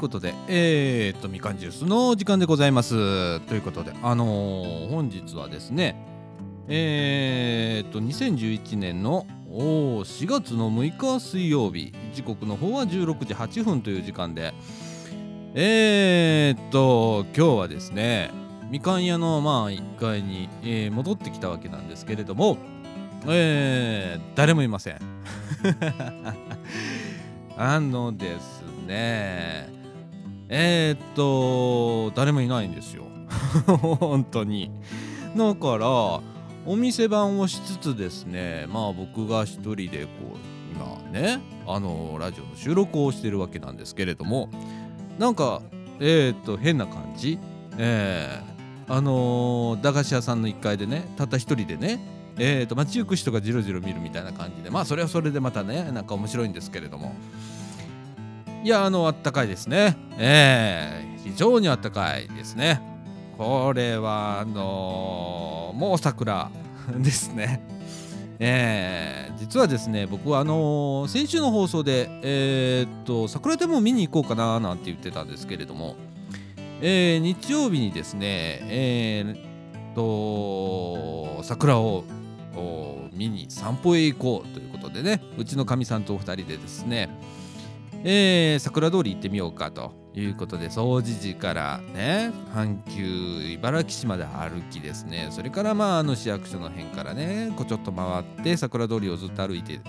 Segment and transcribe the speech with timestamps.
[0.00, 3.40] ことで、えー、っと、みかんジュースの時間でございます。
[3.40, 5.94] ということで、あのー、本日はですね、
[6.68, 14.54] えー、っと、2011年のお4月の6日水曜日、時刻の方は16時8分という時間で、
[15.54, 18.30] えー、っと、今日はですね、
[18.70, 22.56] みかん屋のまあ1階に、えー、戻ってきたわけなんですけれども、
[23.26, 24.98] えー、誰もいません。
[27.58, 29.79] あのですね
[30.52, 33.04] えー、っと誰もいないんですよ。
[33.66, 34.70] 本当に。
[35.36, 35.86] だから
[36.66, 44.50] お店番をしつつですねまあ僕が一人でこう今ねあのラジオの収録をしてるわけなんですけれども
[45.18, 45.62] なんか
[46.00, 47.38] えー、っと変な感じ。
[47.82, 52.00] えー、あのー、駄菓子屋さんの1階でねたった一人でね
[52.36, 57.14] えーと街行く人がじろじろ見るみたいな感じでまあそれはそれでまたねなんか面白いんですけれども。
[58.62, 59.96] いやあのあったかいですね。
[60.18, 62.80] えー、非常にあったかいですね。
[63.38, 66.50] これはあのー、もう桜
[66.98, 67.62] ですね。
[68.38, 75.96] えー、実はですね僕はあのー、先週の放送でえー、っと桜でも見に行こうかななんて言ってたんですけれども、
[76.82, 79.36] えー、日曜日にですねえ、
[79.92, 82.04] っと桜を
[83.12, 87.08] 見に散歩へ行こうということでねうちのかみさんとお二人でですね、
[88.02, 95.28] えー、桜通り行ってみようかということで総持寺からね阪急茨城市まで歩きですね。
[95.30, 99.80] それからまああの市役所の辺からねこうちょっと回って桜通りをずっと歩いて。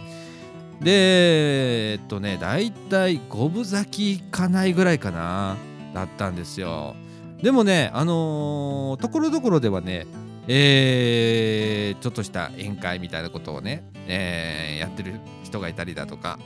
[0.82, 5.56] でえっとねだいたい五分咲きかないぐらいかな
[5.94, 6.96] だったんですよ。
[7.42, 10.08] でもねあのところどころではね
[10.48, 16.40] えー、ちょっとした宴会みたいなことをね、えー、やってる人がいたりだとか、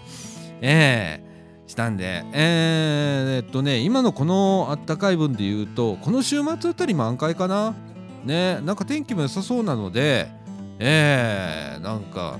[0.62, 1.35] えー、
[1.68, 7.74] したんで、えー、っとね、今のこのあったかい分で言うと、この週末あたり満開かな。
[8.24, 10.30] ね、なんか天気も良さそうなので、
[10.80, 12.38] えー、なんか、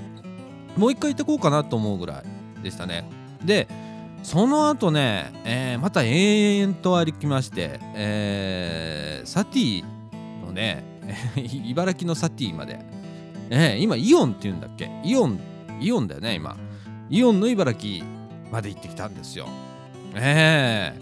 [0.76, 2.22] もう一回行ってこうかなと思うぐら
[2.58, 3.08] いでしたね。
[3.44, 3.68] で、
[4.22, 9.84] その後ね、えー、また延々と歩きまして、えー、サティ
[10.44, 10.84] のね、
[11.66, 12.80] 茨城のサティまで、
[13.50, 14.90] えー、今イオンって言うんだっけ？
[15.04, 15.38] イオン
[15.80, 16.56] イオンだよね今
[17.10, 18.04] イオンの茨城
[18.56, 19.46] まで行ってきたんですよ。
[20.14, 20.94] え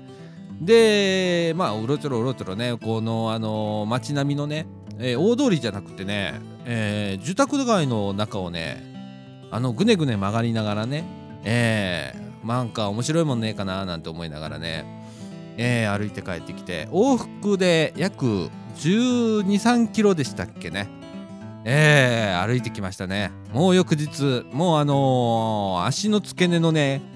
[0.61, 4.67] ー、でまあうろちょろうろちょろねこのあの街並みのね、
[4.99, 8.83] えー、大通りじゃなくてね、えー、住宅街の中をね
[9.53, 11.05] あのぐねぐね曲がりながらね
[11.45, 14.85] えー、なんか面白いもんねえかななんて思いながらね、
[15.57, 20.89] えー、歩いて帰ってきて往復で約1 2 3キロでしたっけね。
[21.67, 23.31] えー、歩いてきましたね。
[23.53, 27.14] もう翌日もうあのー、足の付け根のね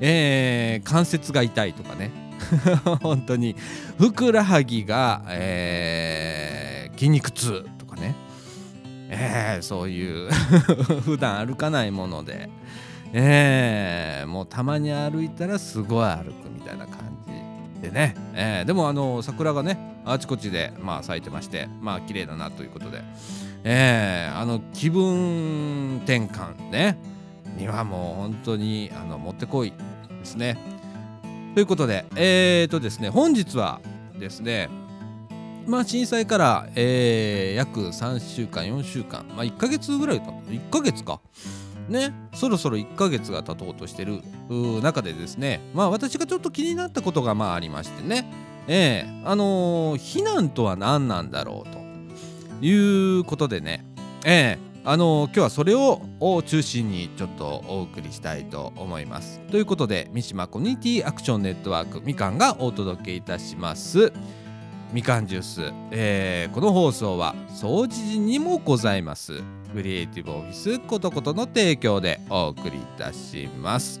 [0.00, 2.10] えー、関節が痛いとかね。
[3.02, 3.54] 本当に。
[3.98, 8.14] ふくらはぎが、えー、筋肉痛とかね、
[9.10, 10.30] えー、そういう。
[11.04, 12.48] 普段歩かないもので、
[13.12, 23.02] えー、もうたまに歩いたらすごい歩くみたいな感じでね、えー、でもあの桜がねあちこちでまあ咲いてましてまあ綺麗だなということで、
[23.64, 26.98] えー、あの気分転換ね。
[27.56, 29.72] にはもう本当にあのもってこい
[30.18, 30.56] ですね。
[31.54, 33.80] ということでえー、とですね本日は
[34.18, 34.68] ですね
[35.66, 41.20] まあ震災から、えー、約3週間4週間まあ1ヶ月ぐらいか1ヶ月か。
[41.88, 44.22] ねそろそろ1ヶ月が経とうとしてる
[44.80, 48.50] 中でですねまあ私がちょっと気になったことがまあありましてね。
[48.68, 51.80] えー、あのー、避難とは何なんだろうと
[52.64, 53.84] いうことでね、
[54.24, 56.00] えー、あの、今日はそれを
[56.46, 59.40] 中心にちょっとお送りしたいと思います。
[59.50, 64.12] ということで三島コミュニティアクションネットワークみかんがお届けいたします。
[64.92, 69.40] みかんジュース、えー、この放送は総知事にもございます
[69.72, 74.00] クリエイティブオフィスことことの提供でお送りいたします。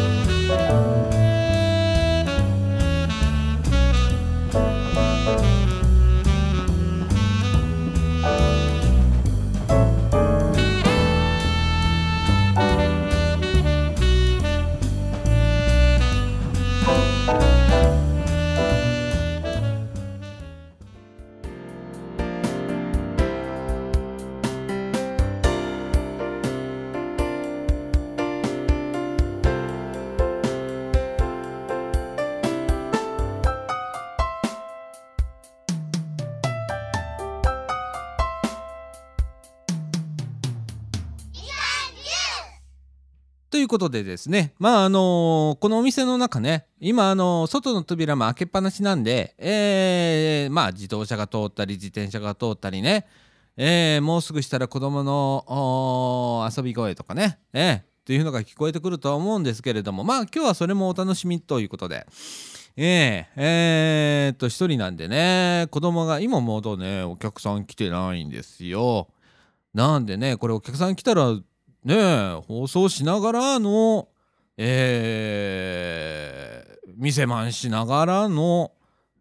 [43.61, 53.07] いうことでですねまああのこのお店の中ね今あの外の扉も開けっぱなしなんで、えーまあ自動車が通ったり自転車が通ったりね、
[53.57, 62.05] えーもうすぐしたら子供の遊び声とかね、えーっていうのが聞こえてくるとは思うんですけれどもまあ今日はそれもお楽しみということで。
[62.77, 69.09] えー、えーっと一人なんでね子供が今まだねお客さん来てないんですよ
[69.73, 71.37] なんでねこれお客さん来たら
[71.83, 74.07] ね放送しながらの
[74.57, 78.71] えー、店番しながらの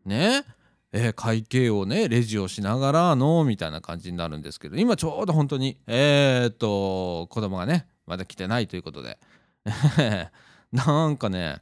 [0.05, 0.45] ね
[0.93, 9.19] えー会計をねレジをしながらのみたいな感じになるんですけど今ちょうど本当にえー、っと子供がねまだ来てないということで。
[10.73, 11.61] なんかね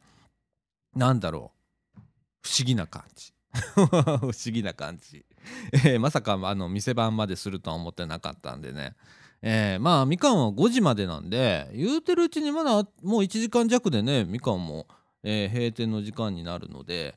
[0.94, 1.52] なんだろ
[1.96, 2.00] う。
[2.42, 3.32] 不思議な感じ。
[3.74, 3.80] 不
[4.26, 5.24] 思議な感じ、
[5.72, 8.94] えーまさかあの店番までするとは思ってなかったんでね。
[9.42, 12.84] えーまあみかんは5時までなんで言うてるうちにまだもう
[13.20, 14.86] 1時間弱でねみかんも、
[15.22, 17.14] えー閉店の時間になるので、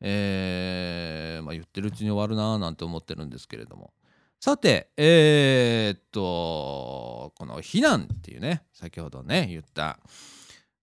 [0.00, 3.92] えーまあ、言ってるうちに終わるなーなんて思ってるんですけれども。
[4.40, 9.98] さてえーっとこの「避難」っていうね先ほどね言った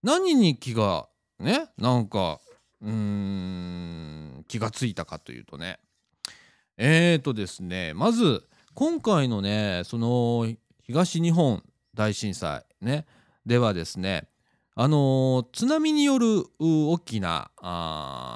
[0.02, 1.08] 何に気が
[1.40, 2.40] ねなんか
[2.82, 5.80] うーん気がついたかというとね。
[6.78, 8.44] えーっとですねまず
[8.74, 10.48] 今回のねその
[10.92, 11.64] 東日本
[11.96, 13.06] 大震災ね
[13.46, 14.28] ではですね
[14.76, 17.50] あの津波による大きな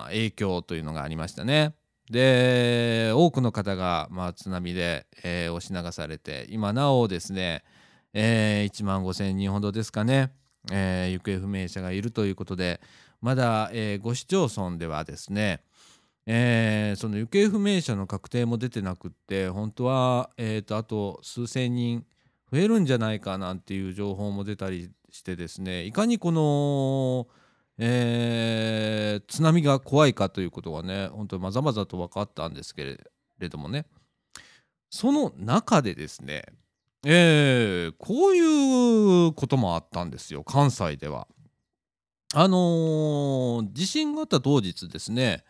[0.08, 1.74] 影響というのがありましたね。
[2.10, 7.64] で多くの方が、まあ、津波で、えー押し流されて今なおですね、
[8.14, 10.32] えー1万5,000人ほどですかね、
[10.72, 12.80] えー行方不明者がいるということで
[13.22, 15.62] まだ、え5市町村ではですね
[16.26, 22.06] えーその行方不明者の確定も出てなくって本当は、えー、とあと数千人
[22.52, 27.28] 増えるんじゃないかなんていう情報も出たりしてですねいかにこの、
[27.78, 32.98] えー津波が怖いかということがね本当にまざまざと分かったんですけ
[33.40, 33.86] れどもね
[34.90, 36.44] その中でですね、
[37.06, 41.28] えーこういうこともあったんですよ関西では。
[42.34, 45.44] あのー地震があった当日ですね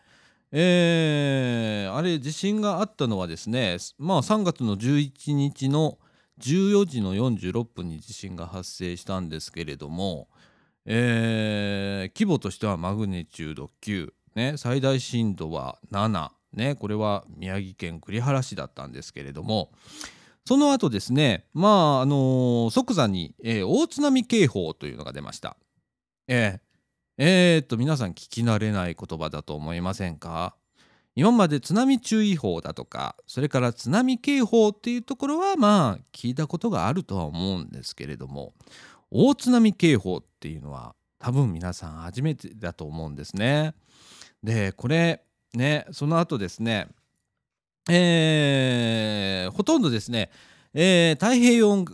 [0.52, 5.98] えーあれ地震があったのはですねまあ3月の11日の
[6.40, 10.28] 14時の46分に地震が発生したんですけれども、
[10.84, 19.72] えー規模としてはマグニチュード9、ね、最大震度は7、ね、これは宮城県栗原市だったんですけれども
[20.44, 25.56] その後ですねまああのー即座に、えー大津波警報というのが出ました。
[26.28, 26.60] えー
[27.18, 30.54] えー、っと皆さん聞き慣れない言葉だと思いませんか？
[31.18, 38.52] 今まで津波注意報だとかそれから津波警報っていうところはまあ聞いたことがあるとは思うんですけれども
[39.10, 43.74] 大津波警報っていうのは多分皆さん初めてだと思うんですね。
[44.42, 45.22] でこれ
[45.54, 46.88] ねその後ですね
[47.88, 50.30] えーほとんどですね、
[50.74, 51.84] えー太平洋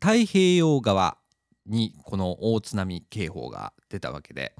[0.00, 1.18] 太平洋側
[1.66, 4.54] にこの大津波警報が出たわけで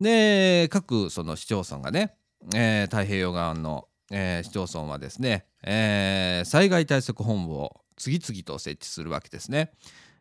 [0.00, 2.16] で各その市町村がね、
[2.54, 9.72] えー太平洋側の、えー市町村はですね、えー災害対策本部を次々と設置するわけですね。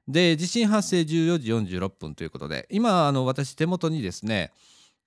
[0.07, 4.51] で地震発生14時46分ということで今あの私手元にですね、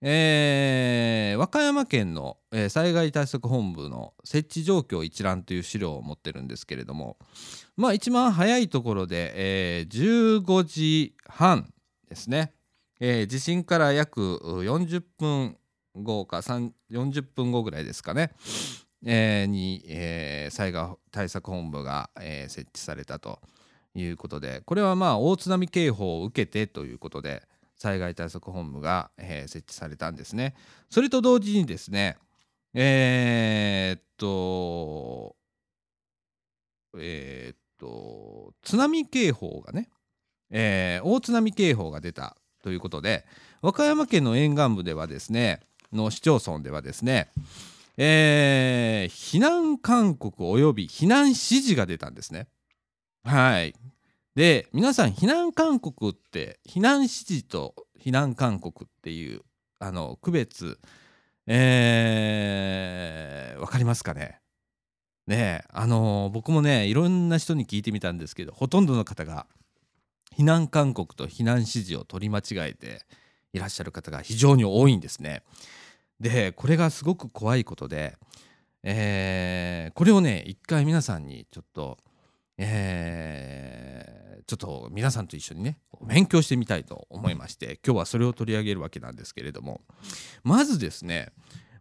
[0.00, 7.16] えー和歌山県の、えー災害対策本部の設置状況一覧という資料を持ってるんですけれども
[7.76, 11.72] まあ一番早いところで、えー15時半
[12.08, 12.52] ですね、
[13.00, 15.56] えー地震から約40分
[15.94, 18.32] 後か40分後ぐらいですかね、
[19.04, 23.40] えーに、えー災害対策本部が、えー設置されたと
[23.94, 27.42] いうことでこれはまあ大津波警報を受けてということで
[27.76, 30.54] 災害対策本部が、えー設置されたんですね。
[30.90, 32.16] それと同時にですね
[32.74, 35.36] えーっと
[36.98, 39.88] えーっと津波警報がね、
[40.50, 43.24] えー大津波警報が出たということで
[43.62, 45.60] 和歌山県の沿岸部ではですね
[45.92, 47.28] の市町村ではですね
[47.96, 52.48] えー避難勧告および避難指示が出たんですね。
[53.24, 53.74] はい。
[54.34, 59.42] で皆さん避難勧告って避難指示と避難勧告っていう
[59.78, 60.78] あの区別
[61.46, 64.40] えー、わかりますかね？
[65.26, 69.46] ねあの僕もねいろんな人に聞いてみたんですけどほとんどの方が
[70.36, 73.02] 避難勧告と避難指示を取り間違えて
[73.54, 75.42] いらっしゃる方が非常に多いんですね。
[76.20, 78.18] でこれがすごく怖いことで、
[78.82, 81.96] えーこれをね一回皆さんにちょっと、
[82.58, 89.80] えーちょっと皆さんと一緒にね勉強してみたいと思いまして今日はそれを取り上げるわけなんですけれども
[90.42, 91.28] まずですね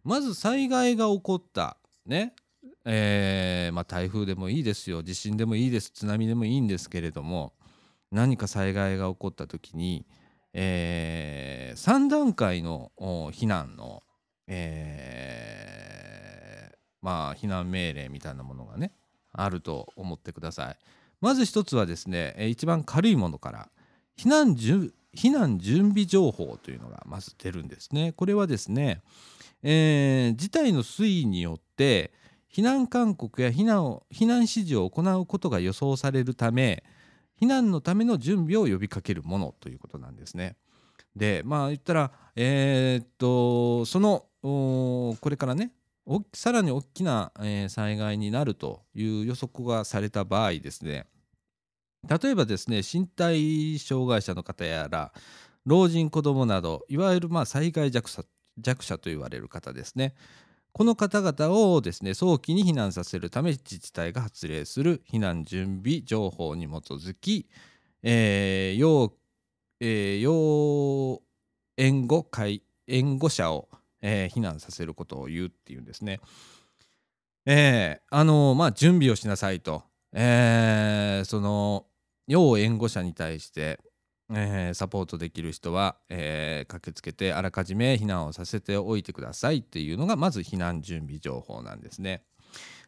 [0.02, 1.76] まず災害が起こった
[2.06, 2.32] ね
[2.86, 7.52] えーまあ、台風でもいいですよ地震でもいいです津波でもいいんですけれども
[8.14, 10.06] 何か災害が起こった時に、
[10.54, 14.02] え3段階の避難の、
[14.46, 15.64] えー
[17.02, 18.92] まあ避難命令みたいなものがね
[19.30, 20.76] あると思ってください。
[21.20, 23.68] まず一つはですね一番軽いものから
[24.16, 28.12] 避難避難準備情報というのがまず出るんですね。
[28.12, 29.02] これはですね、
[29.62, 32.10] えー事態の推移によって
[32.50, 36.84] 避難勧告や避難を避難指示を行うことが予想されるため
[37.40, 40.56] 避難のための準備を呼びかけるものということなんですね。
[41.16, 45.72] でまあ言ったらえーっとそのこれからね
[46.34, 51.06] さらに大きな、えー災害になるという予測がされた場合ですね
[52.06, 55.12] 例えばですね身体障害者の方やら
[55.64, 58.24] 老人子どもなどいわゆるまあ災害弱者
[58.58, 60.14] 弱者と言われる方ですね
[60.74, 67.46] この方々をですね早期に避難させるため自治体が発令する避難準備情報に基づき、
[68.02, 69.12] えー要
[69.78, 71.22] えー要
[71.76, 73.68] 援護会援護者を、
[74.02, 76.18] えー避難させることを言うっていうんですね。
[77.46, 81.86] えーあのまあ準備をしなさいと、えーその
[82.26, 83.78] 要援護者に対して、
[84.32, 92.24] えーサポートできる人は、えー駆けつけてあらかじめ避難をさせておいてくださいっていうのがまず避難準備情報なんですね。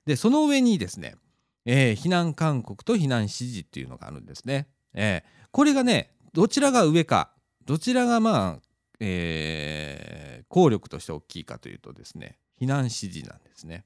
[0.07, 1.17] でその上にですね、
[1.65, 4.69] えー避難勧告と避難指示っていうのがあるんですね。
[4.95, 7.31] えーこれがねどちらが上か
[7.65, 8.61] どちらがまあ、
[9.01, 13.85] えー効力として大きいかというとですね避難指示なんですね。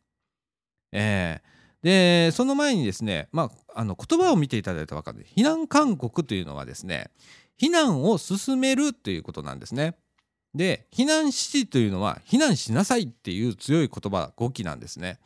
[0.92, 7.10] えーでその前にですね、まあ、あの言葉を見ていただいたら分かる避難勧告というのはですね
[7.60, 9.96] 避難を進めるということなんですね。
[10.54, 15.18] で避難指示というのは避難しなさいっていう強い言葉語気なんですね。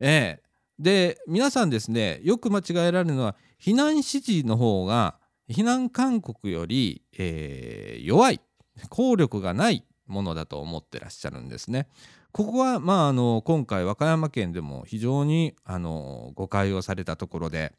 [0.00, 0.48] えー
[0.78, 5.16] で皆さんですねよく間違えられるのは避難指示の方が
[5.50, 8.40] 避難勧告より、えー弱い
[8.88, 11.88] 効力がないものだと思ってらっしゃるんですね。
[12.32, 17.72] ここは、まあ、あの今回和歌山県でも非常にあの誤解をされたところで、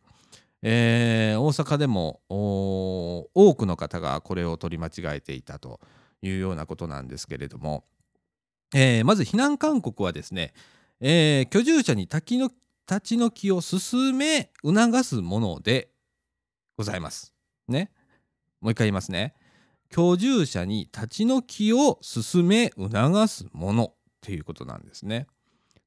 [0.61, 5.79] えー大阪でも多くの方がこれを取り間違えていたと
[6.21, 7.85] いうようなことなんですけれども、
[8.73, 10.53] えーまず避難勧告はですね、
[10.99, 12.51] えー居住者に立ちの
[12.89, 15.89] 立ち退きを進め促すもので
[16.75, 17.33] ございます。
[17.67, 17.91] ね。
[18.61, 19.35] もう一回言いますね。
[19.89, 25.27] 居住者に立ち退きを進め促すものっていうことなんですね。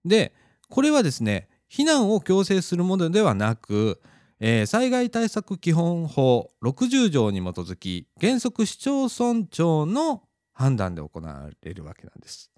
[0.04, 0.32] で
[0.68, 4.00] これはですね避難を強制するものではなく、
[4.44, 12.50] えー災害対策基本法60条に基づき原則市町村長の判断で行われるわけなんです。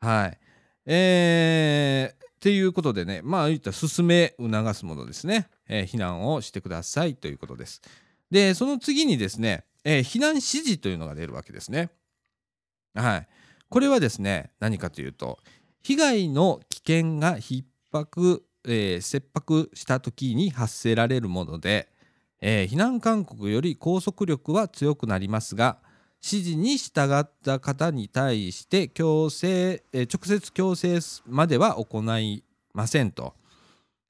[0.00, 0.38] はい。
[0.86, 7.82] えーっていうことでねまあ言ったら進め促すものですね、えー避難をしてくださいということです。
[8.30, 11.90] でその次にですね、えー避難指示というのが出るわけですね。
[12.94, 13.28] はい。
[13.68, 15.38] これはですね何かというと
[15.82, 21.88] 被害の危険が逼迫、えー切迫した時に発せられるもので、
[22.40, 25.78] えー避難勧告より拘束力は強くなりますが
[26.22, 33.34] 指示に従った方に対して強制、えー直接強制までは行いませんと。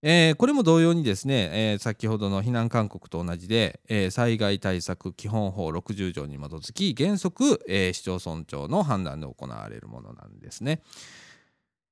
[0.07, 10.83] えーこれも同様にですね、えー先ほどの避難勧告と同じで、えー災害対策基本法60条に基づき原則、え市町村長の判断で行われるものなんですね。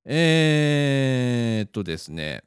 [0.04, 2.42] えっとですね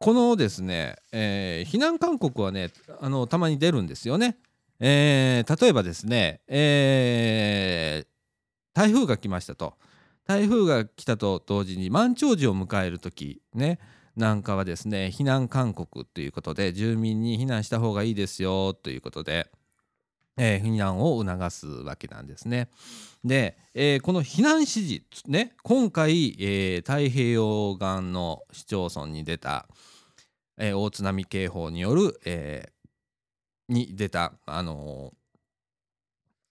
[0.00, 2.70] このですね、えー避難勧告はね
[3.02, 4.38] あのたまに出るんですよね。
[4.80, 8.06] えー例えばですね、えー
[8.72, 9.74] 台風が来ましたと
[10.26, 13.78] 台風が来たと同時に満潮時を迎える時ね
[14.16, 19.50] なんかはですね避難勧告ということで住民に避難した方がいいですよということで、
[20.38, 22.70] えー避難を促すわけなんですね。
[23.22, 29.68] で、えーこの避難指示ね今回、えー太平洋岸の市町村に出た、
[30.60, 32.80] えー大津波警報による、えー
[33.72, 35.20] に出た、あのー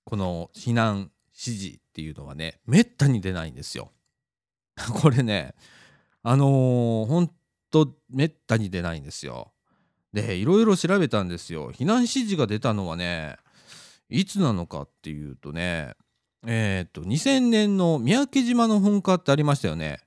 [0.05, 3.91] この避難指示っていうのはねめったに出ないんですよ。
[5.01, 5.53] これね
[6.23, 7.31] あのーほん
[7.69, 9.53] とめったに出ないんですよ。
[10.11, 11.71] でいろいろ調べたんですよ。
[11.71, 13.37] 避難指示が出たのはね
[14.09, 15.93] いつなのかっていうとね
[16.47, 19.99] えっ、と2000年の三宅島の噴火ってありましたよね。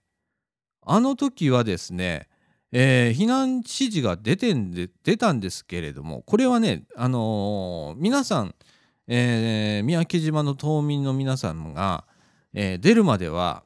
[0.84, 2.28] あの時はですね、
[2.72, 8.54] えー避難指示が出てんで出たんですけれどもこれはね、あのー皆さん、
[9.08, 12.04] えー三宅島の島民の皆さんが、
[12.54, 13.64] えー出るまでは、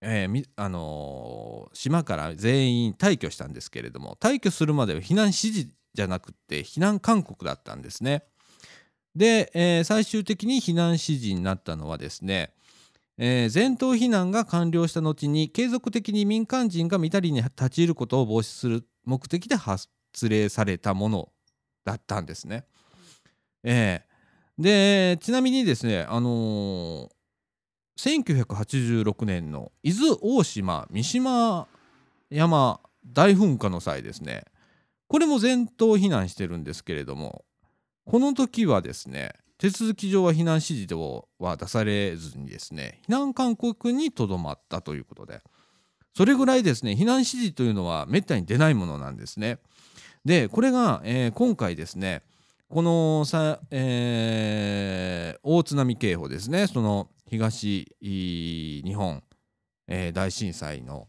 [0.00, 8.24] えーあのー島から全員退去したんですけれども退去するまでは避難指示じゃなくて避難勧告だったんですね。
[9.14, 12.52] で、えー最終的に避難指示になったのはですね、
[13.18, 19.88] えー全島避難が完了した後に継続的に民間人が見たりに立ち入ることを防止する目的で発
[20.28, 21.28] 令されたもの
[21.84, 22.64] だったんですね。
[23.62, 24.06] えー
[24.58, 27.16] でちなみにですね、あのー
[27.98, 31.66] 1986年の伊豆大島三島
[32.30, 34.44] 山大噴火の際ですね
[35.08, 37.44] これも全島避難してるんですけれども
[38.04, 40.94] この時はですね手続き上は避難指示
[41.38, 45.40] は出されずにですね避難勧告にとどまったということで
[46.14, 49.58] それぐらいですね避難指示というのはめったに出ないものなんですね。
[50.24, 52.22] でこれが、えー今回ですね
[52.68, 59.22] このさ、えー大津波警報ですねその東日本、
[59.88, 61.06] えー大震災の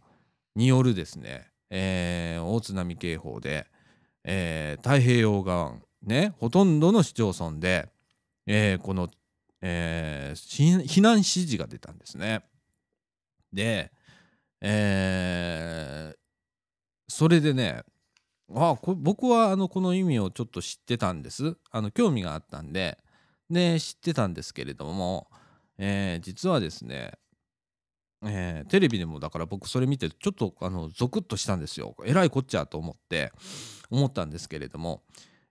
[0.55, 3.65] によるですね、えー大津波警報で、
[4.23, 7.89] えー太平洋側ねほとんどの市町村で、
[8.47, 9.09] えーこの、
[9.61, 12.43] えー避難指示が出たんですね。
[13.53, 13.91] で、
[14.61, 16.17] えー
[17.09, 17.83] それでね
[18.53, 21.55] あこ僕はあのこの意味をちょっと知ってたんです。
[21.71, 22.97] あの興味があったんで。
[23.49, 25.27] で知ってたんですけれども、
[25.77, 27.13] えー実はですね、
[28.25, 31.95] えーテレビでもだから僕それ見てちょっとあのゾクッとしたんですよ。
[32.05, 33.31] えらいこっちゃと思って
[33.89, 35.03] 思ったんですけれども、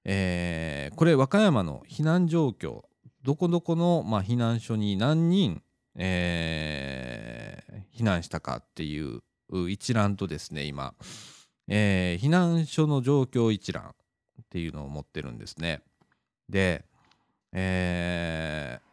[0.08, 2.84] えーこれ和歌山の避難状況
[3.24, 5.62] どこどこの、まあ、避難所に何人、
[5.96, 9.22] えー避難したかっていう
[9.70, 10.94] 一覧とですね今、
[11.66, 13.94] えー避難所の状況一覧
[14.42, 15.82] っていうのを持ってるんですね。
[16.48, 16.84] で、
[17.52, 18.86] えー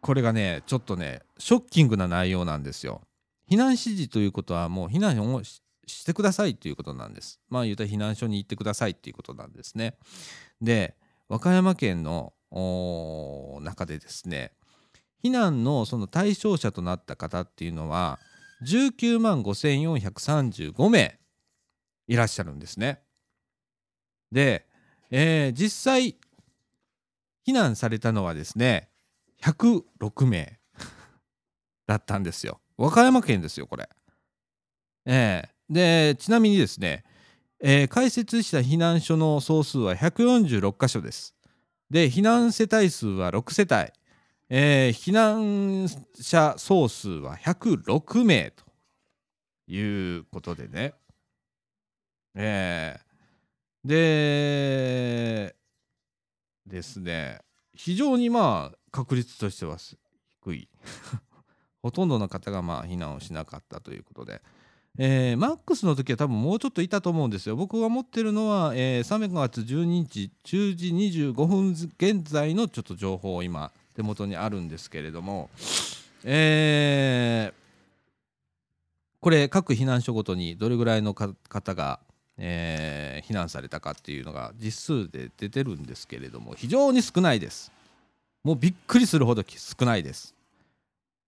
[0.00, 3.02] これがねちょっとねショッキングな内容なんですよ。
[3.50, 5.42] 避難指示ということはもう避難を
[5.88, 7.40] してくださいということなんです。
[7.48, 9.96] まあ言うたら避難所に行ってくださいっていうことなんですね。
[10.60, 10.96] で
[11.28, 12.32] 和歌山県の
[13.62, 14.52] 中でですね
[15.22, 18.18] 避難のその対象者となった方っていうのは
[18.64, 21.18] 19万5435名
[22.06, 23.00] いらっしゃるんですね。
[24.32, 24.66] で、
[25.10, 26.16] えー実際
[27.46, 28.90] 避難されたのはですね
[29.42, 30.58] 106名
[31.86, 32.60] だったんですよ。
[32.76, 33.88] 和歌山県ですよこれ。
[35.06, 37.04] えーでちなみにですね、
[37.60, 41.34] えー開設した避難所の総数は146箇所です。
[41.90, 43.92] で避難世帯数は6世帯、
[44.48, 48.64] えー避難者総数は106名と
[49.66, 50.94] いうことでね、
[52.34, 53.08] えー
[53.84, 55.54] で
[56.66, 57.38] ですね
[57.74, 59.76] 非常にまあ確率としては
[60.42, 60.68] 低い。
[61.80, 64.42] ほとんどの方がまあ避難をしなかったということで、
[65.00, 67.54] えーマックスの時は多分もうちょっといたと思うんですよ。
[67.54, 70.88] 僕が持ってるのは、えー3月12日10時
[71.32, 75.50] 25分現在のちょっと情報を今手元にあるんですけれども
[76.24, 77.54] えー
[79.20, 82.00] これ各避難所ごとにどれぐらいの方が、
[82.36, 87.70] えー避難されたかっていうのが実数で出てるんですけれども非常に少ないです。
[88.42, 90.34] もうびっくりするほど少ないです。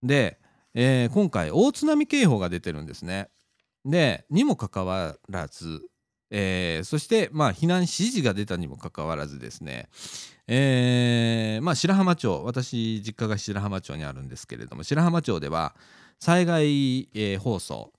[0.02, 0.38] で、
[0.74, 3.28] えー今回大津波警報が出てるんですね。
[3.84, 5.80] でにもかかわらず、
[6.30, 9.88] えーそしてまあ避難指示が出たにもかかわらずですね
[10.46, 15.74] えーまあ白浜町私実家が白浜町にあるんですけれども白浜町では
[16.18, 17.92] 災害、えー放送、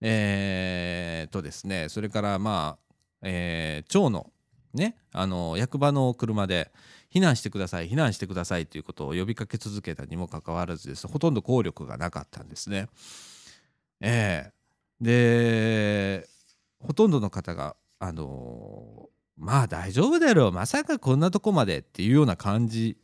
[0.00, 4.30] えーとですねそれからまあ、えー町の、
[4.74, 6.70] ねあの役場の車で
[7.12, 12.88] 避難してください避難してくださいということを呼びかけ続けたにもかかわらずですほとんど効力がなかったんですね。
[14.00, 14.59] ええ
[15.00, 16.28] で
[16.78, 22.96] ほとんどの方があのまあ大丈夫だろうまさかこんなとこまでっていうような感じ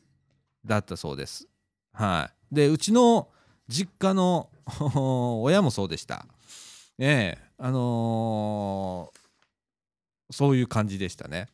[0.64, 1.48] だったそうです。
[1.92, 3.28] はい、でうちの
[3.68, 4.50] 実家の
[5.42, 6.26] 親もそうでした。
[6.98, 11.48] ええあのー、そういう感じでしたね。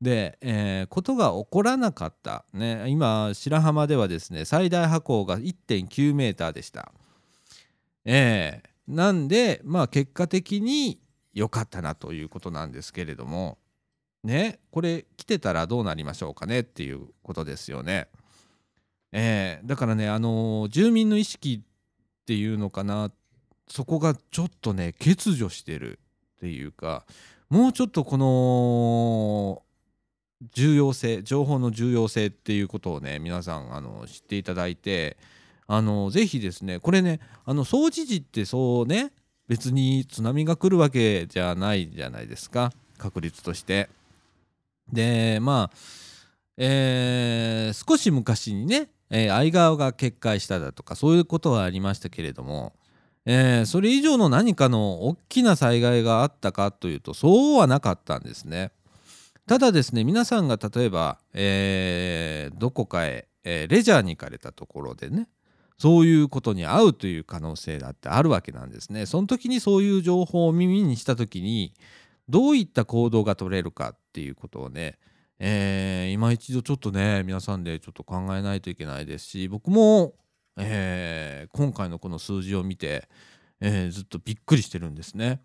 [0.00, 6.92] で、えー、ことが起こらなかった、ね、今白浜ではですね最大波高が1.9メーターでした。
[8.04, 11.00] えー、なんでまあ結果的に
[11.32, 13.58] 良かったなということなんですけれども
[14.22, 18.08] ねこれ来てたらどうなりましょうかねっていうことですよね。
[19.12, 23.10] えー、だからねあのー、住民の意識っていうのかな
[23.68, 25.98] そこがちょっとね欠如してる
[26.36, 27.04] っていうか
[27.50, 29.62] もうちょっとこの
[30.54, 35.16] 重要性情報の重要性っていうことをね皆さんあの知っていただいて
[35.66, 39.12] あのぜひですねこれねあの総知事ってそうね
[39.48, 43.88] 別に津波が来るわけじゃないじゃないですか確率として。
[44.92, 45.76] でまあ
[46.56, 52.74] えー、少し昔にね、えー、相川が決壊しただとかそういうことはありましたけれども、
[53.24, 58.70] えー、それ以上の何かの大きな災害があったかというとそうはなかったんですね。
[59.46, 65.28] ただですね皆さんが例えば、えー、どこかへ、えー、レジャーに行かれたところでね
[65.82, 69.04] そういうことに合うという可能性だってあるわけなんですね。
[69.04, 71.74] その時にそういう情報を耳にした時に
[72.28, 74.96] どういった行動が取れるかっていうことをね、
[75.40, 80.14] えー、今一度ちょっとね皆さんでちょっと考えないといけないですし僕も、
[80.56, 83.08] えー、今回のこの数字を見て、
[83.60, 85.42] えー、ずっとびっくりしてるんですね。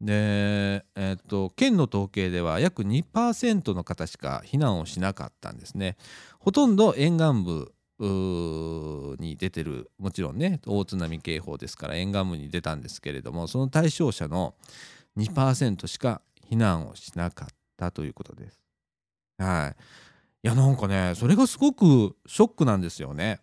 [0.00, 5.96] で、えー、っと県の統計では約2%の方しか避難をしなかったんですね。
[6.40, 14.54] ほとんど沿岸部に出てるもちろんね大津波警報ですから沿岸部に出たんですけれどもその対象者の
[15.16, 18.60] 2%しか避難をしなかったということです。
[19.38, 19.76] はい、
[20.44, 23.40] いやなんかねそれがすごくショックなんですよね。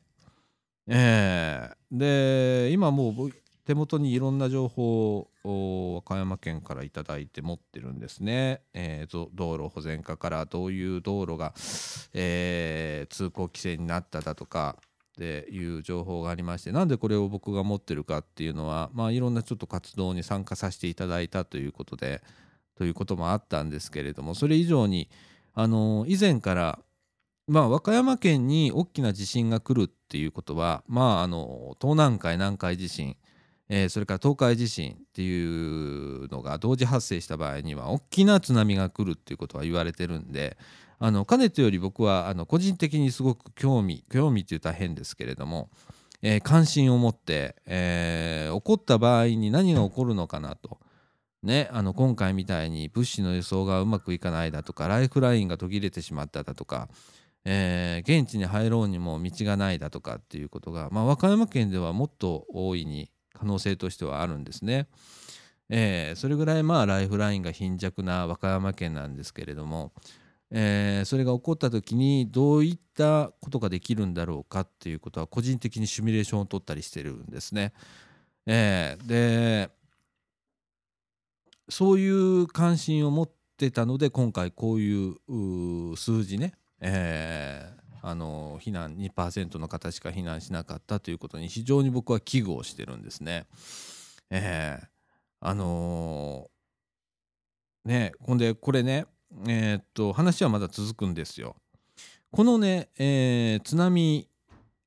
[0.88, 3.32] えー、で今もう
[3.66, 11.54] 手元にいろんな情報を和歌山県から頂いて持ってるんですね、えー、道路保全課からどういう道路が、
[12.14, 22.22] えー、通行規制になっただとかっていう情報がありましてなんでこれを僕が持ってるかっていうのは、まあ、いろんなちょっと活動に参加させていただいたということで
[22.78, 25.10] ということもあったんですけれどもそれ以上に
[25.54, 26.80] あの以前から
[27.48, 33.16] まあ、和歌山県に大きな地震が来るっていうことは、まあ、あの東南海南海地震
[33.68, 40.58] えー、それから東海地震っていうのが同時発生した場合には大きな津波が来るっていうことは言われてるんで
[41.00, 45.70] あのかねてより僕はあの個人的にすごく興味興味って言ったら変ですけれども、
[46.22, 50.80] えー、関心を持って、えー、起こった場合に何が起こるのかなと。
[51.44, 56.90] ね、あの今回みたいに物資の輸送がうまくいかないだとかライフラインが途切れてしまっただとか、
[57.44, 64.88] えー、現地に入ろうにも道がないだとかっていうことが、まあ、和歌山県ではもっと大いに可能性としてはあるんですね。
[65.70, 69.94] えー、それぐらいまあライフラインが貧弱な和歌山県なんですけれども、
[70.52, 77.74] えー、それが起こった時にどういったことができるんだろうかっていうことは個人的にシミュレーションを取ったりしてるんですね。
[78.46, 79.70] えー、で
[81.68, 93.48] そういう関心を持ってたので今回こういう数字ね、えー、あの避難2%の方しか避難しなかったということに非常に僕は危惧をしてるんですね。
[94.30, 94.88] えー、
[95.40, 99.08] あのー、ねほんでこれね
[99.48, 101.56] えー、っと話はまだ続くんですよ。
[102.32, 104.30] このね、えー、津波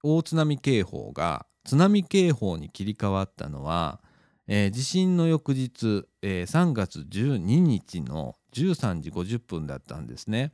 [0.04, 4.00] 大津波警報が津波警報に切り替わったのは、
[4.46, 10.52] えー、地震の翌日、えー、3月12日の13時50分だったんですね。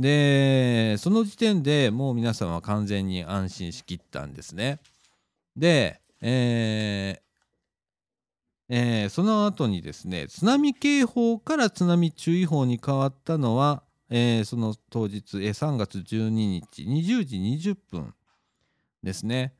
[0.00, 4.78] でその時点でもう皆さんは完全に安心しきったんですね。
[5.56, 7.30] で、えー
[8.72, 18.14] えー、その後にですね津波警報から津波注意報に変わったのは、えー、その当日、えー、3月12日20時20分
[19.02, 19.54] ですね。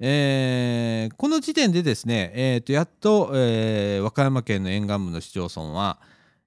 [0.00, 6.00] えー、この時点でですね、えー、とやっと、えー、和歌山県の沿岸部の市町村は、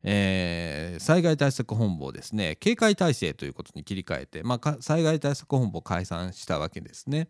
[0.03, 7.29] えー、災害対策本部をですね警戒体制ということに切り替えて、まあ、災害対策本部を解散したわけですね。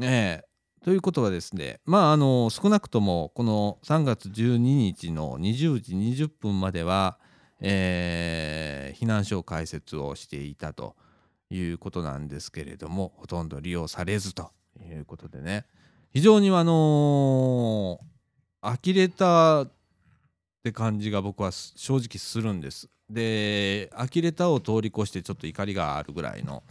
[0.00, 7.18] えー、ということはですねまああの少なくともこの3月12日の20時20分までは、
[7.60, 10.96] えー避難所開設をしていたと
[11.50, 15.66] いうことなんですけれどもほとんど利用されずということでね
[16.12, 18.00] 非常にあの
[18.60, 19.66] 呆れた
[20.68, 22.88] って感じが僕は正直するんです。
[23.08, 26.62] で呆れたを通り越してちょっと怒りがあるぐらいの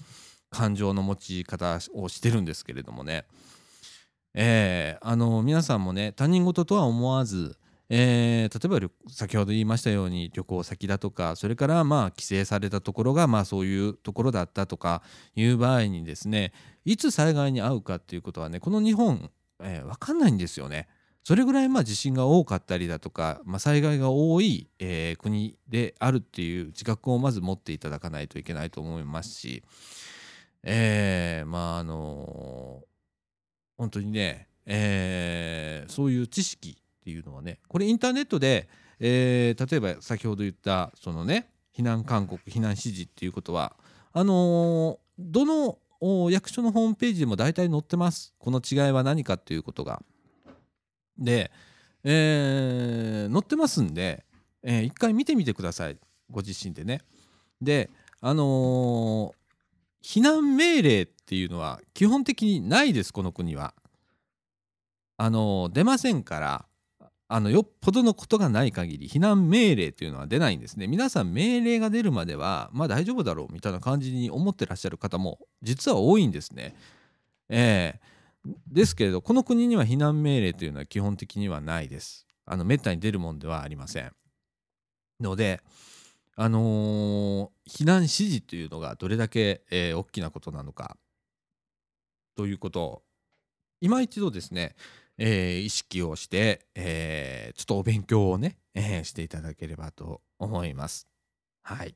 [0.52, 3.26] 感情の持ち方をしてるんですけれどもね
[4.36, 7.58] えーあの皆さんもね他人事とは思わず、
[7.90, 15.02] えー例えば先ほど言いましたように旅行先だとかそれからまあ帰省されたところがまあそういうところだったとか
[15.36, 16.54] いう場合にですね
[16.86, 19.32] いつ災害に遭うかっていうことはねこの日本、
[19.64, 20.88] えー、分かんないんですよね。
[21.28, 29.62] それぐらいまあ地震が多かったりだとか、まあ、災害が多い、えー国であるっていう自覚をまず持っていただかないといけないと思いますし、
[30.64, 32.82] えーまああの
[33.78, 38.70] 本当にね、えーそういう知識っていうのはねこれインターネットで、
[39.02, 43.76] えー例えば先ほど言ったそのね避難勧告避難指示っていうことは
[44.14, 50.02] あのーどの役所のホームページでも大体載ってますこの違いは何かっていうことが。
[51.20, 51.52] で、
[52.04, 54.24] えー載ってますんで、
[54.64, 55.98] えー一回見てみてください
[56.32, 57.02] ご自身でね。
[57.62, 57.90] で
[58.22, 59.38] あのー
[60.04, 63.74] 避難命令っていうのは基本的にないですこの国は。
[65.18, 66.66] あのー出ませんから
[67.30, 70.88] あのよっぽどのことがない限り避難命令というのは出ないんですね。
[70.88, 76.74] 皆さん命令が出るまではまあ大丈夫だろうみたいな感じに思ってらっしゃる方も実は多いんですね。
[77.50, 78.17] ええ
[78.68, 82.26] ですけれどこの国には避難命令というのは基本的にはないです。
[82.46, 84.12] あのめったに出るもんではありません。
[85.20, 85.62] ので
[86.36, 90.98] あのー避難指示というのがどれだけ、えー大きなことなのか
[92.36, 93.04] ということを
[93.82, 94.76] 今一度ですね、
[95.18, 101.08] えー意識をして、えーちょっとお勉強をね、えーしていただければと思います。
[101.64, 101.96] はい。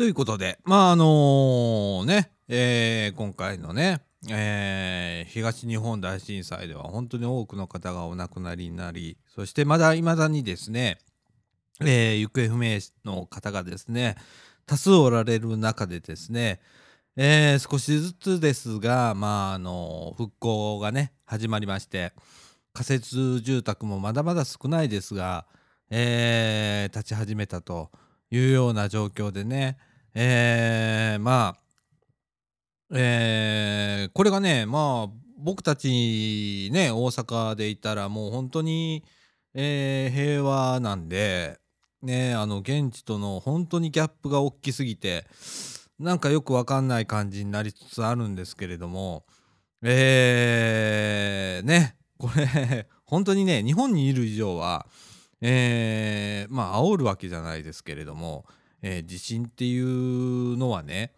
[0.00, 10.96] ということでまああのね、えー今回のね、えー東日本大震災では本当に多くの方がお亡くなりになりそしてまだいまだにですね、
[11.82, 14.16] えー行方不明の方がですね
[14.64, 16.60] 多数おられる中でですね、
[17.14, 22.14] えー少しずつですが、まあ、あの復興がね始まりまして
[22.72, 25.44] 仮設住宅もまだまだ少ないですが、
[25.90, 27.90] えー立ち始めたと
[28.30, 29.76] いうような状況でね、
[30.14, 39.04] えーまあ、えーこれがねまあ僕たちね大阪でいたらもう本当に、
[39.54, 41.60] えー平和なんで
[42.02, 45.26] ねあの現地との本当にギャップが大きすぎて
[45.98, 49.24] なんかよくわかんない感じになりつつあるんですけれども
[49.82, 54.86] えーねこれ 本当にね日本にいる以上は
[55.40, 58.44] えーまあ煽るわけじゃないですけれども、
[58.82, 61.12] えー地震っていうのはね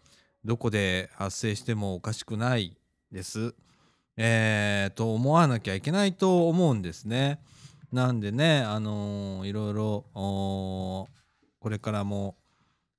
[0.45, 2.75] どこで発生してもおかしくない
[3.11, 3.53] です。
[4.17, 7.39] えー、と思わなきゃいけないと思うんですね。
[7.91, 11.07] なんでね、あのーいろいろこ
[11.69, 12.35] れからも、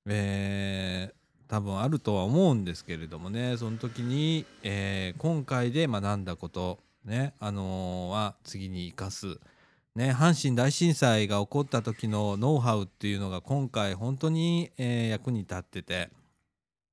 [0.07, 1.15] えー
[1.47, 9.39] 多分あるとは思うんですけれどもねその時に、えー今回で学んだことねあのーは次に生かす。
[9.97, 16.11] ね、阪神大震災が起こった時のノウハウっていうのが今回本当に、えー役に立ってて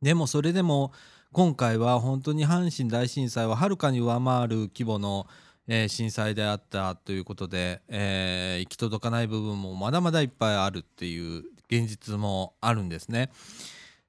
[0.03, 0.91] でもそれでも
[1.31, 5.25] 今回は本当に阪神大震災ははるかに上回る規模の、
[5.67, 13.31] えー震災であったということで、えー行き届かない部分もまだまだいっぱいあるっていう現実もあるんですね。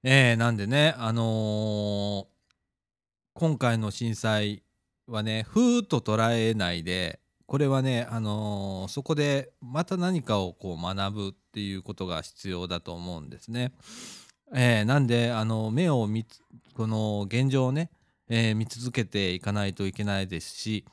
[0.02, 2.26] えーなんでね、あの
[3.32, 4.62] 今回の震災
[5.06, 7.21] はねふーっと捉えないで
[7.52, 13.74] これはね、あのーそこでまた何かをこう学ぶっていうことが必要だと思うんですね。
[14.54, 16.40] えーなんであの目を見つ
[16.72, 17.90] この現状をね、
[18.30, 20.86] えー見続けていかないといけないですし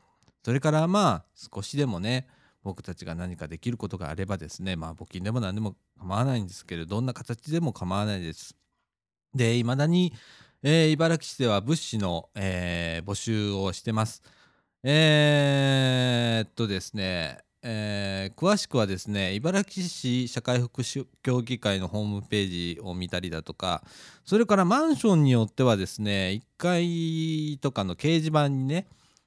[0.43, 2.27] それからまあ少しでもね
[2.61, 8.53] 僕たちが何かできることがあればですねまあ募金でも何でも構わないんですけどどんな形でも構わないです。
[9.33, 10.11] でいまだに、
[10.61, 14.21] えー茨城市では物資の、えー募集をしてます。
[14.83, 23.83] えーっとですね、えー詳しくはですね茨城市社会福祉協議会のホームページを見たりだとか
[24.23, 28.85] それからマンションによってはですね1階とかの掲示板にね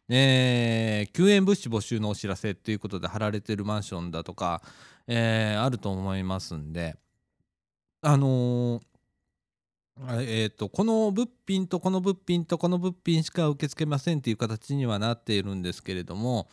[0.09, 4.63] えー救援物資募集のお知らせということで貼られてるマンションだとか、
[5.07, 6.97] えーあると思いますんで
[8.01, 8.92] あのー
[10.01, 16.49] えー、とこの物品とこの物品とこの物品しか受け付けませんっていう形にはなっているんですけれども、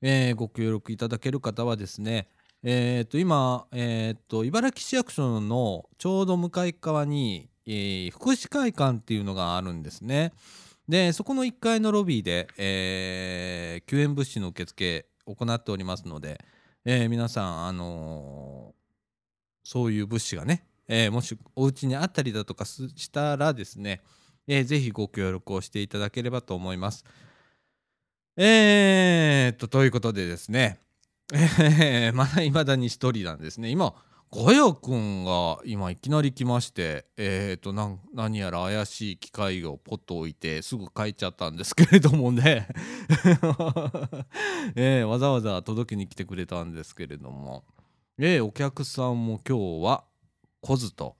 [0.00, 2.28] えーご協力いただける方はですね
[2.64, 10.32] えー、と今、えー、と茨城市役所のちょうど向かい側に、えー福祉会館っていうのがあるんですね。
[10.88, 16.40] でそこの1階のロビーで、えー救援物資の受付行っておりますので、
[16.84, 18.78] えー皆さん、あのー
[19.62, 24.00] そういう物資がね、えーもしお家にあったりだとかしたらですね、
[24.46, 27.04] えーぜひご協力をしていただければと思います。
[28.36, 30.80] えー、っとということでですね、
[31.32, 33.68] えーまだいまだに一人なんですね。
[33.70, 33.94] 今
[34.30, 42.68] ガヤくんが今いきなり来まして、えー、と何やら怪しい機械をポッと置いてすぐ帰っちゃったんですけれどもね、
[44.76, 47.64] えーわざわざ届けに来てくれたんですけれども、
[48.18, 50.04] えーお客さんも今日は
[50.60, 51.16] 来ずと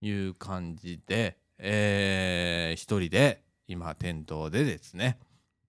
[0.00, 5.18] いう感じで、えー一人で今店頭でですね、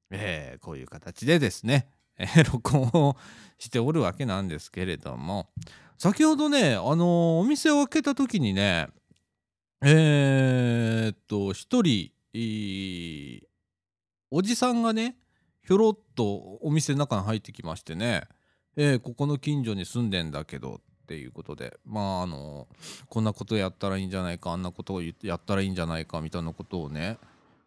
[0.10, 3.17] えーこういう形でですね、えー 録音を
[3.58, 5.49] しておるわけなんですけれども
[5.97, 8.88] 先ほどね、あのーお店を開けた時にね
[9.82, 12.12] えーっと一人
[14.32, 15.17] おじさんがね
[15.65, 18.23] ひょろっとお店の中に入ってきましてね、
[18.75, 22.68] えーここの近所に住んでんだけどっていうことでまああの
[23.10, 27.20] こんなことやったらいいんじゃないかあんなことをやったらいいんじゃないかみたいなことをね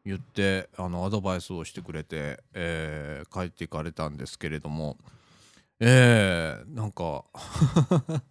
[0.05, 4.97] 言ってあのアドバイスをしてくれて、えー帰っていかれたんですけれども
[5.79, 7.25] えー、なんか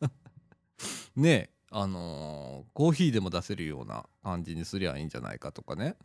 [1.15, 5.95] ねあのーコーヒーでも出せるような感じにすりゃいいんじゃないかとかね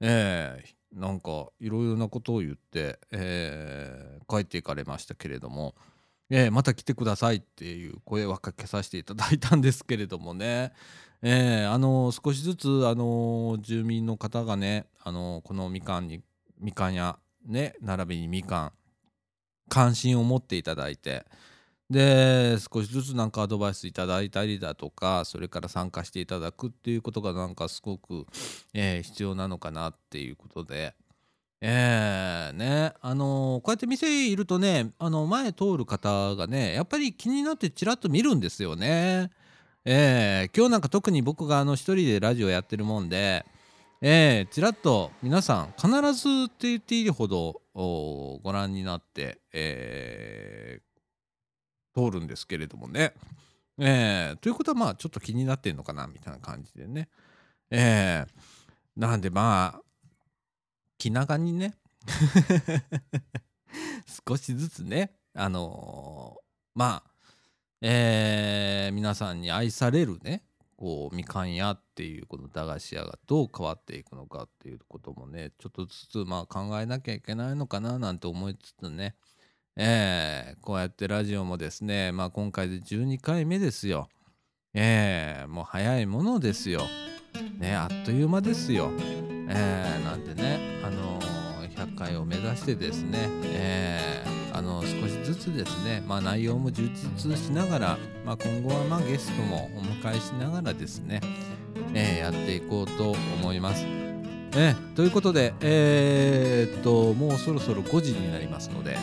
[0.00, 5.74] えー、なんかいろいろなことを言って、えー帰っていかれましたけれども、
[6.30, 10.72] えーまた来てくださいっていう声はかけさせていただいたんですけれどもね、
[11.22, 16.22] えーあのー少しずつ、あの住民の方がね、あのこのみかんに
[16.58, 18.72] みかん屋ね並びにみかん
[19.68, 21.24] 関心を持っていただいて
[21.88, 28.26] で少しずつなんかアドバイスいただいたりだとかそれから参加していただくっていうことがなんかすごく、
[28.74, 30.94] えー必要なのかなっていうことで。
[31.62, 39.30] えー、ねあのーこうやって店いるとねあの前通る方がねやっぱり気になってちらっと見るんですよね。
[39.84, 43.44] えー今日なんか特に僕があの一人でラジオやってるもんで、
[44.00, 50.90] えー、ちらっと皆さん必ずって言っていいほどご覧になって、えー
[51.92, 53.12] 通るんですけれどもね。
[53.78, 57.08] えーということはまあちょっと気になってんのかなみたいな感じでね。
[57.70, 58.32] えー
[58.96, 59.89] なんでまあ
[61.00, 61.72] 気長にね。
[64.28, 65.14] 少しずつね。
[65.34, 66.40] あのー
[66.74, 67.10] まあ
[67.80, 70.44] えー皆さんに愛されるね。
[70.76, 75.52] こうみかん屋っていうこの駄菓子屋がどう変わっていくのかっていうこともね。
[75.58, 79.16] ちょっとずつまあ考えなきゃいけないのかななんて思いつつね。
[79.76, 82.12] えーこうやってラジオもですね。
[82.12, 84.10] まあ今回で12回目ですよ。
[84.74, 86.82] えーもう早いものですよ。
[87.58, 88.90] ねあっという間ですよ。
[89.50, 91.30] えーなんでねあのー
[91.96, 101.20] 高いを目指してですね、えーあの少しずつですね、まあ、内容も充実しながら、まあ、今後はまあゲストもお迎えしながらですね、
[101.94, 103.86] えーやっていこうと思います。
[104.56, 108.96] えということで、えーっともうそろそろ5時になりますので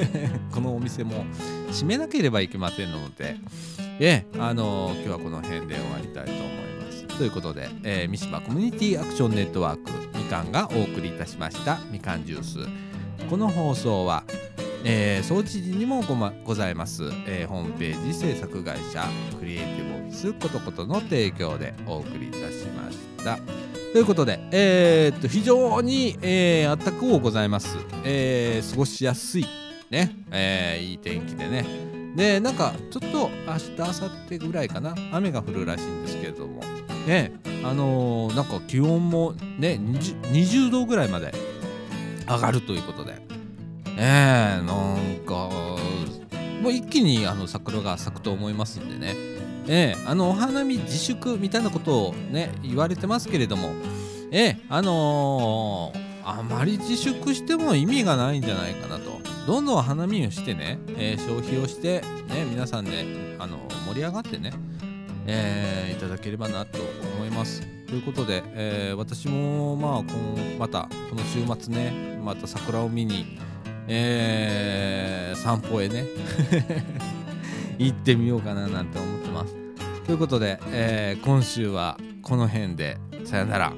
[0.52, 1.24] このお店も
[1.70, 3.36] 閉めなければいけませんので、
[4.00, 6.67] えーあの今日はこの辺で終わりたいと思います。
[7.18, 12.58] ということで、えー三島コミュニティアクションネットワークみかんがお送りいたしましたみかんジュース。
[13.28, 14.22] この放送は、
[14.84, 19.04] えー、総知事にもご,、ま、ございます、えーホームページ制作会社
[19.38, 23.38] クリエイティブオフィスことことの提供でお送りいたしました。
[23.92, 29.46] ということで、えーっと非常に、えー、あったくございます、えー過ごしやすい、
[29.90, 31.66] ねえーいい天気でね。
[32.14, 36.62] で、なんかちょっと明日、明後日ぐらいかな、雨が降るらしいんですけれども、
[37.08, 37.32] ね、
[37.64, 41.32] あのーなんか気温もね 20, 20度ぐらいまで
[42.28, 43.14] 上がるということで、
[43.96, 45.48] えー、なんか
[46.62, 49.14] もう一気にあの桜が咲くと思いますんでね、
[49.68, 53.70] えー、あのお花見自粛みたいなことをね言われてますけれども、
[54.30, 59.18] えー、あのーあまり自粛しても意味がないんじゃないかなと。
[59.46, 63.06] どんどん花見をしてね、えー消費をして、ね、皆さんで、
[63.38, 63.56] あの
[63.86, 64.52] 盛り上がってね、
[65.30, 66.78] えーいただければなと
[67.16, 67.60] 思います。
[67.86, 73.38] ということで、えー私もまあこのまたこの週末ねまた桜を見に、
[73.86, 76.04] えー散歩へね
[77.78, 79.54] 行ってみようかななんて思ってます。
[80.06, 83.72] ということで、えー今週はこの辺でさよなら。